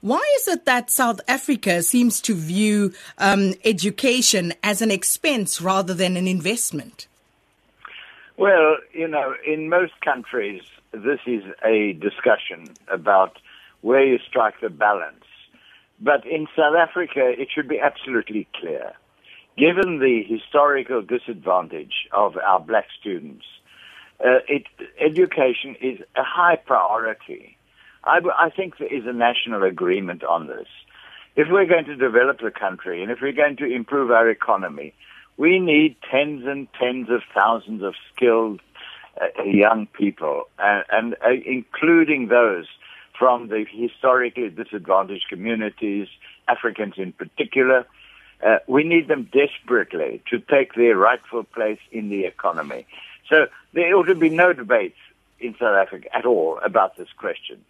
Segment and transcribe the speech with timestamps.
[0.00, 5.94] Why is it that South Africa seems to view um, education as an expense rather
[5.94, 7.06] than an investment?
[8.36, 10.62] Well, you know, in most countries,
[10.92, 13.38] this is a discussion about
[13.80, 15.24] where you strike the balance.
[16.00, 18.92] But in South Africa, it should be absolutely clear.
[19.56, 23.46] Given the historical disadvantage of our black students,
[24.20, 24.64] uh, it,
[25.00, 27.55] education is a high priority.
[28.06, 30.68] I, I think there is a national agreement on this.
[31.34, 34.94] If we're going to develop the country and if we're going to improve our economy,
[35.36, 38.60] we need tens and tens of thousands of skilled
[39.20, 42.66] uh, young people, uh, and uh, including those
[43.18, 46.08] from the historically disadvantaged communities,
[46.48, 47.86] Africans in particular.
[48.46, 52.86] Uh, we need them desperately to take their rightful place in the economy.
[53.30, 54.94] So there ought to be no debate
[55.40, 57.64] in South Africa at all about this question.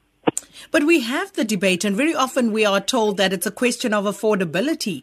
[0.71, 3.93] But we have the debate, and very often we are told that it's a question
[3.93, 5.03] of affordability.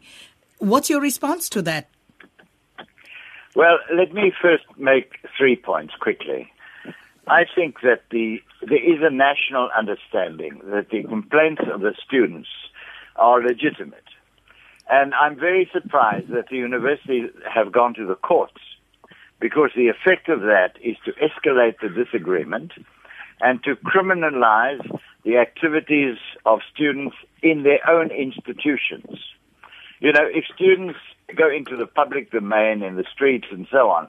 [0.58, 1.88] What's your response to that?
[3.54, 6.50] Well, let me first make three points quickly.
[7.26, 12.48] I think that the there is a national understanding that the complaints of the students
[13.16, 14.04] are legitimate.
[14.88, 18.60] And I'm very surprised that the universities have gone to the courts
[19.40, 22.72] because the effect of that is to escalate the disagreement
[23.40, 24.86] and to criminalize
[25.24, 29.18] the activities of students in their own institutions.
[30.00, 30.98] You know, if students
[31.36, 34.08] go into the public domain in the streets and so on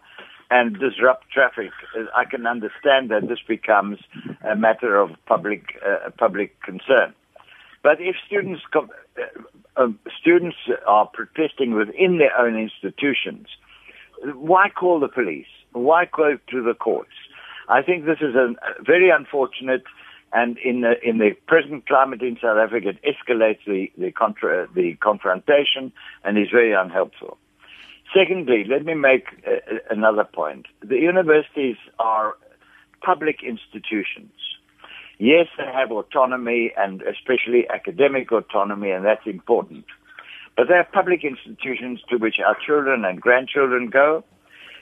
[0.52, 1.72] and disrupt traffic,
[2.16, 4.00] I can understand that this becomes
[4.44, 7.14] a matter of public uh, public concern.
[7.82, 13.48] But if students com- uh, um, students are protesting within their own institutions,
[14.34, 15.48] why call the police?
[15.72, 17.12] Why go to the courts?
[17.68, 19.84] I think this is a very unfortunate
[20.36, 24.68] and in the, in the present climate in South Africa, it escalates the, the, contra,
[24.76, 25.94] the confrontation
[26.26, 27.38] and is very unhelpful.
[28.14, 30.66] Secondly, let me make uh, another point.
[30.82, 32.36] The universities are
[33.02, 34.34] public institutions.
[35.20, 39.86] Yes, they have autonomy and especially academic autonomy, and that's important.
[40.58, 44.26] But they're public institutions to which our children and grandchildren go,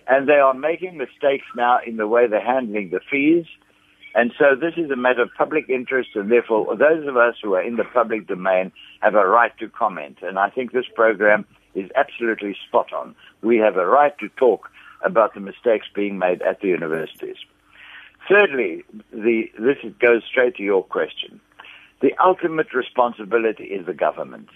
[0.07, 3.45] and they are making mistakes now in the way they're handling the fees
[4.16, 7.56] and so this is a matter of public interest, and therefore those of us who
[7.56, 10.19] are in the public domain have a right to comment.
[10.22, 13.16] And I think this program is absolutely spot on.
[13.41, 14.69] We have a right to talk
[15.03, 17.38] about the mistakes being made at the universities.
[18.29, 21.41] Thirdly, the, this goes straight to your question.
[22.01, 24.53] The ultimate responsibility is the government's.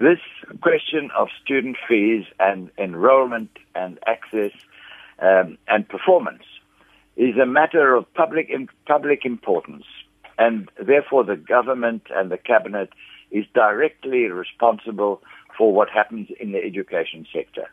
[0.00, 0.18] This
[0.60, 4.50] question of student fees and enrollment and access
[5.20, 6.42] um, and performance
[7.16, 8.50] is a matter of public
[8.86, 9.84] public importance,
[10.38, 12.90] and therefore the government and the cabinet
[13.30, 15.22] is directly responsible
[15.56, 17.68] for what happens in the education sector.